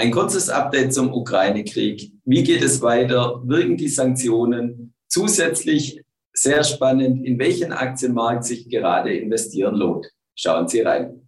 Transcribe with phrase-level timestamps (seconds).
[0.00, 2.12] Ein kurzes Update zum Ukraine-Krieg.
[2.24, 3.42] Wie geht es weiter?
[3.44, 4.94] Wirken die Sanktionen?
[5.08, 10.08] Zusätzlich sehr spannend, in welchen Aktienmarkt sich gerade investieren lohnt.
[10.36, 11.20] Schauen Sie rein.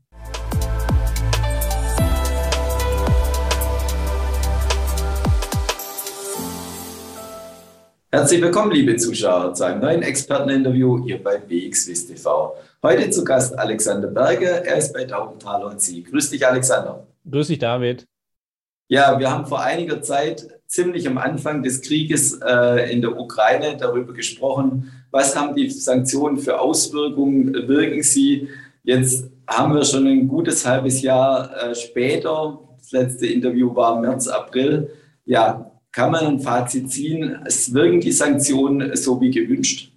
[8.13, 12.55] Herzlich willkommen, liebe Zuschauer, zu einem neuen Experteninterview hier bei BXWIS TV.
[12.85, 16.05] Heute zu Gast Alexander Berger, er ist bei Daubenthaler und Sie.
[16.05, 17.05] Grüß dich, Alexander.
[17.29, 18.07] Grüß dich, David.
[18.93, 23.77] Ja, wir haben vor einiger Zeit ziemlich am Anfang des Krieges äh, in der Ukraine
[23.77, 28.49] darüber gesprochen, was haben die Sanktionen für Auswirkungen, wirken sie.
[28.83, 34.27] Jetzt haben wir schon ein gutes halbes Jahr äh, später, das letzte Interview war März,
[34.27, 34.91] April.
[35.25, 37.43] Ja, kann man ein Fazit ziehen?
[37.47, 39.93] Es wirken die Sanktionen so wie gewünscht?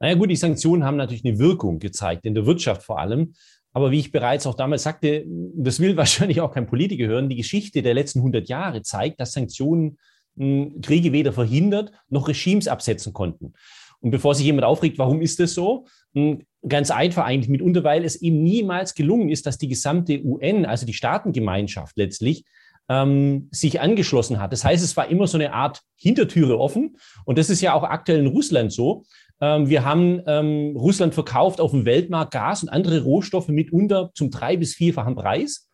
[0.00, 3.34] Naja gut, die Sanktionen haben natürlich eine Wirkung gezeigt, in der Wirtschaft vor allem.
[3.74, 7.36] Aber wie ich bereits auch damals sagte, das will wahrscheinlich auch kein Politiker hören, die
[7.36, 9.98] Geschichte der letzten 100 Jahre zeigt, dass Sanktionen
[10.38, 13.52] hm, Kriege weder verhindert noch Regimes absetzen konnten.
[14.00, 15.86] Und bevor sich jemand aufregt, warum ist das so?
[16.14, 20.64] Hm, ganz einfach eigentlich mitunter, weil es eben niemals gelungen ist, dass die gesamte UN,
[20.64, 22.44] also die Staatengemeinschaft letztlich,
[22.88, 24.52] ähm, sich angeschlossen hat.
[24.52, 26.96] Das heißt, es war immer so eine Art Hintertüre offen.
[27.24, 29.04] Und das ist ja auch aktuell in Russland so.
[29.44, 34.30] Ähm, wir haben ähm, Russland verkauft auf dem Weltmarkt Gas und andere Rohstoffe mitunter zum
[34.30, 35.68] drei- bis vierfachen Preis.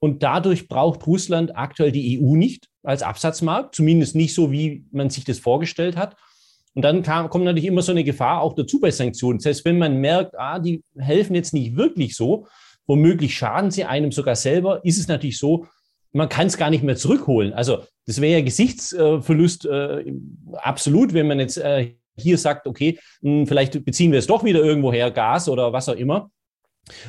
[0.00, 5.08] Und dadurch braucht Russland aktuell die EU nicht als Absatzmarkt, zumindest nicht so, wie man
[5.08, 6.16] sich das vorgestellt hat.
[6.74, 9.38] Und dann kam, kommt natürlich immer so eine Gefahr auch dazu bei Sanktionen.
[9.38, 12.48] Das heißt, wenn man merkt, ah, die helfen jetzt nicht wirklich so,
[12.88, 15.66] womöglich schaden sie einem sogar selber, ist es natürlich so,
[16.10, 17.52] man kann es gar nicht mehr zurückholen.
[17.52, 20.12] Also das wäre ja Gesichtsverlust äh,
[20.54, 24.60] absolut, wenn man jetzt äh, hier sagt, okay, hm, vielleicht beziehen wir es doch wieder
[24.60, 26.30] irgendwoher, Gas oder was auch immer.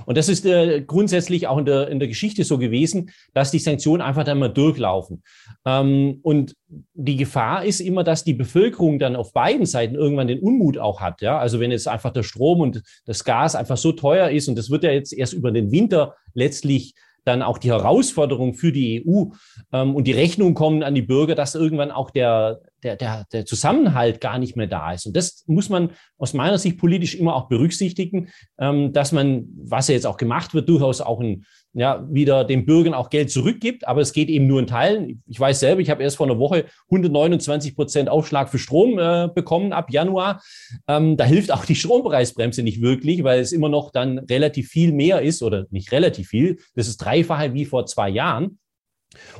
[0.05, 3.59] Und das ist äh, grundsätzlich auch in der, in der Geschichte so gewesen, dass die
[3.59, 5.23] Sanktionen einfach dann mal durchlaufen.
[5.65, 6.55] Ähm, und
[6.93, 11.01] die Gefahr ist immer, dass die Bevölkerung dann auf beiden Seiten irgendwann den Unmut auch
[11.01, 11.21] hat.
[11.21, 11.39] Ja?
[11.39, 14.69] Also wenn jetzt einfach der Strom und das Gas einfach so teuer ist und das
[14.69, 16.93] wird ja jetzt erst über den Winter letztlich
[17.25, 19.25] dann auch die Herausforderung für die EU
[19.71, 23.45] ähm, und die Rechnung kommen an die Bürger, dass irgendwann auch der, der, der, der
[23.45, 25.05] Zusammenhalt gar nicht mehr da ist.
[25.05, 28.29] Und das muss man aus meiner Sicht politisch immer auch berücksichtigen,
[28.59, 32.65] ähm, dass man, was ja jetzt auch gemacht wird, durchaus auch ein, ja, wieder den
[32.65, 33.87] Bürgern auch Geld zurückgibt.
[33.87, 35.23] Aber es geht eben nur in Teilen.
[35.27, 39.29] Ich weiß selber, ich habe erst vor einer Woche 129 Prozent Aufschlag für Strom äh,
[39.33, 40.41] bekommen ab Januar.
[40.87, 44.91] Ähm, da hilft auch die Strompreisbremse nicht wirklich, weil es immer noch dann relativ viel
[44.91, 46.59] mehr ist oder nicht relativ viel.
[46.75, 48.59] Das ist dreifache wie vor zwei Jahren.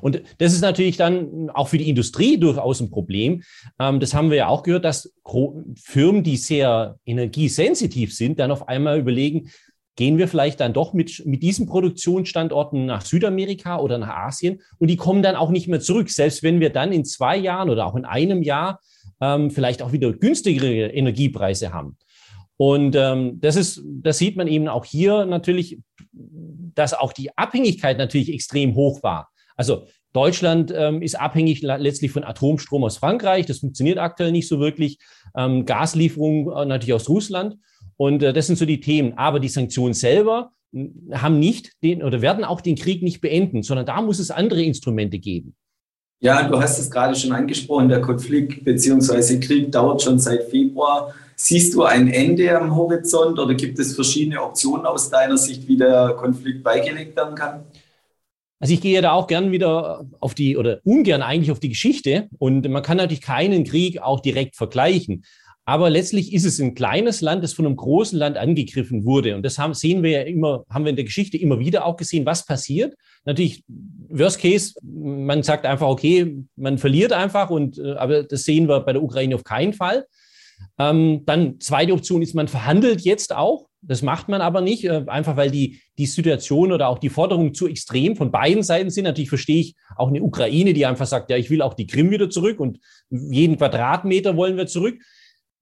[0.01, 3.43] Und das ist natürlich dann auch für die Industrie durchaus ein Problem.
[3.79, 5.13] Ähm, das haben wir ja auch gehört, dass
[5.75, 9.49] Firmen, die sehr energiesensitiv sind, dann auf einmal überlegen,
[9.95, 14.89] gehen wir vielleicht dann doch mit, mit diesen Produktionsstandorten nach Südamerika oder nach Asien und
[14.89, 17.85] die kommen dann auch nicht mehr zurück, selbst wenn wir dann in zwei Jahren oder
[17.85, 18.79] auch in einem Jahr
[19.21, 21.97] ähm, vielleicht auch wieder günstigere Energiepreise haben.
[22.57, 25.79] Und ähm, das ist, das sieht man eben auch hier natürlich,
[26.11, 29.29] dass auch die Abhängigkeit natürlich extrem hoch war.
[29.55, 33.45] Also Deutschland ähm, ist abhängig letztlich von Atomstrom aus Frankreich.
[33.45, 34.99] Das funktioniert aktuell nicht so wirklich.
[35.35, 37.57] Ähm, Gaslieferungen äh, natürlich aus Russland.
[37.97, 39.17] Und äh, das sind so die Themen.
[39.17, 43.63] Aber die Sanktionen selber hm, haben nicht den oder werden auch den Krieg nicht beenden,
[43.63, 45.55] sondern da muss es andere Instrumente geben.
[46.19, 49.39] Ja, du hast es gerade schon angesprochen, der Konflikt bzw.
[49.41, 51.13] Krieg dauert schon seit Februar.
[51.35, 55.75] Siehst du ein Ende am Horizont oder gibt es verschiedene Optionen aus deiner Sicht, wie
[55.75, 57.65] der Konflikt beigelegt werden kann?
[58.63, 62.29] Also ich gehe da auch gern wieder auf die oder ungern eigentlich auf die Geschichte
[62.37, 65.25] und man kann natürlich keinen Krieg auch direkt vergleichen.
[65.65, 69.35] Aber letztlich ist es ein kleines Land, das von einem großen Land angegriffen wurde.
[69.35, 71.97] Und das haben, sehen wir ja immer, haben wir in der Geschichte immer wieder auch
[71.97, 72.95] gesehen, was passiert.
[73.25, 78.69] Natürlich, Worst Case, man sagt einfach, okay, man verliert einfach und, äh, aber das sehen
[78.69, 80.05] wir bei der Ukraine auf keinen Fall.
[80.79, 83.67] Ähm, dann zweite Option ist, man verhandelt jetzt auch.
[83.85, 87.53] Das macht man aber nicht, äh, einfach weil die, die Situation oder auch die Forderungen
[87.53, 89.03] zu extrem von beiden Seiten sind.
[89.03, 92.09] Natürlich verstehe ich auch eine Ukraine, die einfach sagt, ja, ich will auch die Krim
[92.09, 92.79] wieder zurück und
[93.09, 94.99] jeden Quadratmeter wollen wir zurück.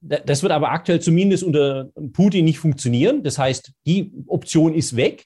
[0.02, 3.22] Das wird aber aktuell zumindest unter Putin nicht funktionieren.
[3.24, 5.26] Das heißt, die Option ist weg.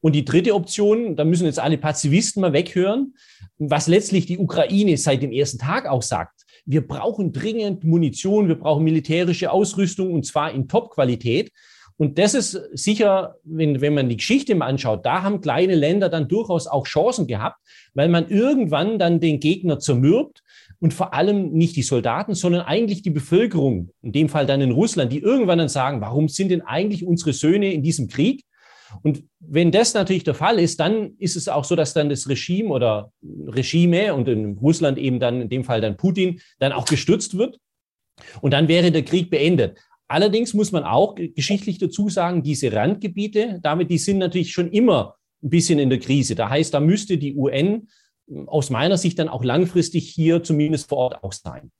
[0.00, 3.14] Und die dritte Option, da müssen jetzt alle Pazifisten mal weghören,
[3.58, 6.42] was letztlich die Ukraine seit dem ersten Tag auch sagt.
[6.64, 11.52] Wir brauchen dringend Munition, wir brauchen militärische Ausrüstung und zwar in Top-Qualität.
[12.00, 16.08] Und das ist sicher, wenn, wenn man die Geschichte mal anschaut, da haben kleine Länder
[16.08, 17.58] dann durchaus auch Chancen gehabt,
[17.92, 20.42] weil man irgendwann dann den Gegner zermürbt
[20.78, 24.70] und vor allem nicht die Soldaten, sondern eigentlich die Bevölkerung, in dem Fall dann in
[24.70, 28.46] Russland, die irgendwann dann sagen, warum sind denn eigentlich unsere Söhne in diesem Krieg?
[29.02, 32.30] Und wenn das natürlich der Fall ist, dann ist es auch so, dass dann das
[32.30, 36.86] Regime oder Regime und in Russland eben dann in dem Fall dann Putin dann auch
[36.86, 37.58] gestürzt wird.
[38.40, 39.78] Und dann wäre der Krieg beendet.
[40.10, 45.14] Allerdings muss man auch geschichtlich dazu sagen, diese Randgebiete, damit, die sind natürlich schon immer
[45.40, 46.34] ein bisschen in der Krise.
[46.34, 47.86] Da heißt, da müsste die UN
[48.46, 51.70] aus meiner Sicht dann auch langfristig hier zumindest vor Ort auch sein.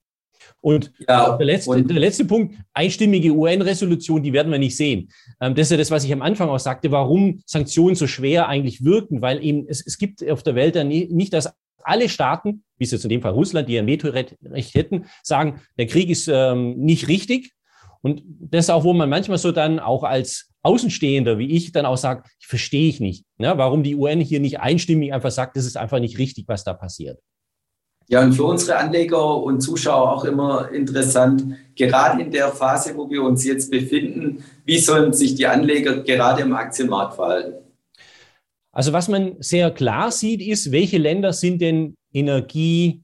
[0.60, 5.10] Und ja, der, letzte, und der letzte Punkt, einstimmige UN-Resolution, die werden wir nicht sehen.
[5.40, 8.46] Ähm, das ist ja das, was ich am Anfang auch sagte, warum Sanktionen so schwer
[8.46, 12.62] eigentlich wirken, weil eben es, es gibt auf der Welt dann nicht, dass alle Staaten,
[12.78, 14.36] wie es jetzt in dem Fall Russland, die ein Vetorecht
[14.72, 17.54] hätten, sagen, der Krieg ist ähm, nicht richtig.
[18.02, 21.86] Und das ist auch, wo man manchmal so dann auch als Außenstehender, wie ich, dann
[21.86, 25.56] auch sagt, ich verstehe ich nicht, ne, warum die UN hier nicht einstimmig einfach sagt,
[25.56, 27.18] das ist einfach nicht richtig, was da passiert.
[28.08, 33.08] Ja, und für unsere Anleger und Zuschauer auch immer interessant, gerade in der Phase, wo
[33.08, 37.54] wir uns jetzt befinden, wie sollen sich die Anleger gerade im Aktienmarkt verhalten?
[38.72, 43.02] Also was man sehr klar sieht, ist, welche Länder sind denn Energie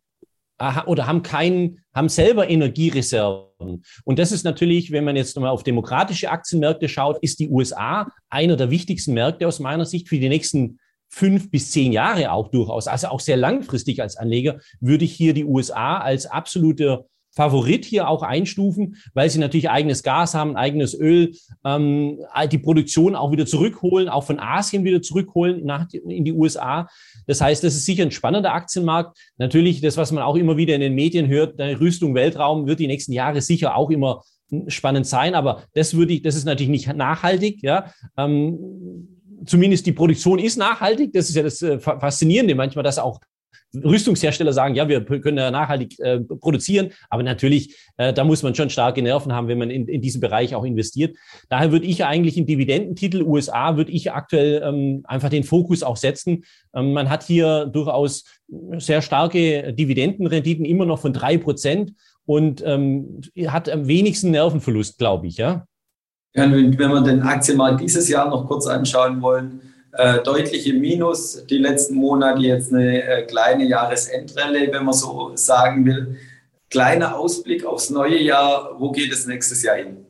[0.87, 3.83] oder haben keinen, haben selber Energiereserven.
[4.05, 8.13] Und das ist natürlich, wenn man jetzt mal auf demokratische Aktienmärkte schaut, ist die USA
[8.29, 10.79] einer der wichtigsten Märkte aus meiner Sicht für die nächsten
[11.09, 15.33] fünf bis zehn Jahre auch durchaus, also auch sehr langfristig als Anleger, würde ich hier
[15.33, 20.99] die USA als absoluter Favorit hier auch einstufen, weil sie natürlich eigenes Gas haben, eigenes
[20.99, 21.33] Öl,
[21.65, 22.19] ähm,
[22.51, 26.89] die Produktion auch wieder zurückholen, auch von Asien wieder zurückholen nach, in die USA.
[27.27, 29.19] Das heißt, das ist sicher ein spannender Aktienmarkt.
[29.37, 32.81] Natürlich, das, was man auch immer wieder in den Medien hört, der Rüstung Weltraum wird
[32.81, 34.23] die nächsten Jahre sicher auch immer
[34.69, 37.93] spannend sein, aber das würde ich, das ist natürlich nicht nachhaltig, ja.
[38.17, 39.09] Ähm,
[39.45, 41.13] zumindest die Produktion ist nachhaltig.
[41.13, 43.21] Das ist ja das äh, Faszinierende manchmal, dass auch
[43.75, 48.55] Rüstungshersteller sagen, ja, wir können ja nachhaltig äh, produzieren, aber natürlich, äh, da muss man
[48.55, 51.17] schon starke Nerven haben, wenn man in, in diesen Bereich auch investiert.
[51.49, 55.97] Daher würde ich eigentlich in Dividendentitel USA, würde ich aktuell ähm, einfach den Fokus auch
[55.97, 56.45] setzen.
[56.75, 58.25] Ähm, man hat hier durchaus
[58.79, 61.93] sehr starke Dividendenrenditen, immer noch von drei Prozent
[62.25, 65.67] und ähm, hat am wenigsten Nervenverlust, glaube ich, ja.
[66.35, 69.61] Ja, wenn wir den Aktienmarkt dieses Jahr noch kurz anschauen wollen,
[69.97, 75.85] äh, deutliche Minus, die letzten Monate jetzt eine äh, kleine Jahresendrallye, wenn man so sagen
[75.87, 76.19] will.
[76.71, 80.07] Kleiner Ausblick aufs neue Jahr, wo geht es nächstes Jahr hin?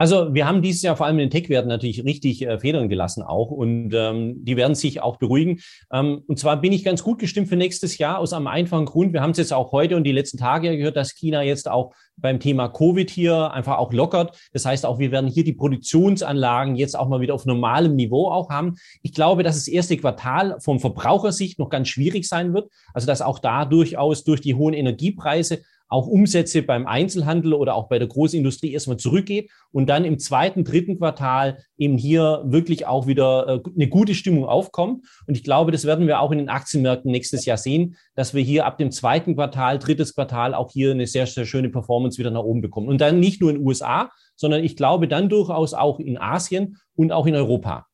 [0.00, 3.22] Also wir haben dieses Jahr vor allem in den Tech-Werten natürlich richtig äh, Federn gelassen
[3.22, 5.60] auch und ähm, die werden sich auch beruhigen.
[5.92, 9.12] Ähm, und zwar bin ich ganz gut gestimmt für nächstes Jahr aus einem einfachen Grund.
[9.12, 11.92] Wir haben es jetzt auch heute und die letzten Tage gehört, dass China jetzt auch
[12.16, 14.38] beim Thema Covid hier einfach auch lockert.
[14.54, 18.30] Das heißt auch, wir werden hier die Produktionsanlagen jetzt auch mal wieder auf normalem Niveau
[18.30, 18.76] auch haben.
[19.02, 22.70] Ich glaube, dass das erste Quartal vom Verbrauchersicht noch ganz schwierig sein wird.
[22.94, 27.88] Also dass auch da durchaus durch die hohen Energiepreise auch Umsätze beim Einzelhandel oder auch
[27.88, 33.06] bei der Großindustrie erstmal zurückgeht und dann im zweiten, dritten Quartal eben hier wirklich auch
[33.06, 35.04] wieder äh, eine gute Stimmung aufkommt.
[35.26, 38.42] Und ich glaube, das werden wir auch in den Aktienmärkten nächstes Jahr sehen, dass wir
[38.42, 42.30] hier ab dem zweiten Quartal, drittes Quartal auch hier eine sehr, sehr schöne Performance wieder
[42.30, 42.88] nach oben bekommen.
[42.88, 46.78] Und dann nicht nur in den USA, sondern ich glaube dann durchaus auch in Asien
[46.94, 47.86] und auch in Europa.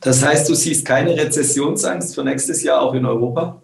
[0.00, 3.63] Das heißt, du siehst keine Rezessionsangst für nächstes Jahr auch in Europa?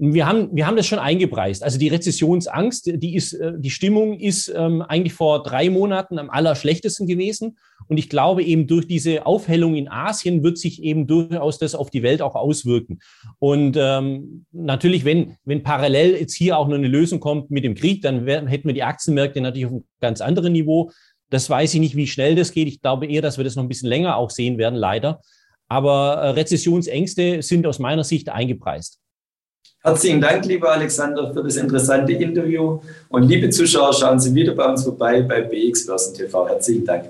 [0.00, 1.64] Wir haben, wir haben das schon eingepreist.
[1.64, 6.30] Also die Rezessionsangst, die ist, äh, die Stimmung ist ähm, eigentlich vor drei Monaten am
[6.30, 7.58] allerschlechtesten gewesen.
[7.88, 11.90] Und ich glaube eben durch diese Aufhellung in Asien wird sich eben durchaus das auf
[11.90, 13.00] die Welt auch auswirken.
[13.40, 17.74] Und ähm, natürlich, wenn, wenn parallel jetzt hier auch noch eine Lösung kommt mit dem
[17.74, 20.92] Krieg, dann wär, hätten wir die Aktienmärkte natürlich auf einem ganz anderen Niveau.
[21.28, 22.68] Das weiß ich nicht, wie schnell das geht.
[22.68, 25.20] Ich glaube eher, dass wir das noch ein bisschen länger auch sehen werden, leider.
[25.66, 29.00] Aber äh, Rezessionsängste sind aus meiner Sicht eingepreist.
[29.88, 32.78] Herzlichen Dank, lieber Alexander, für das interessante Interview.
[33.08, 36.46] Und liebe Zuschauer, schauen Sie wieder bei uns vorbei bei BX Börsen TV.
[36.46, 37.04] Herzlichen Dank.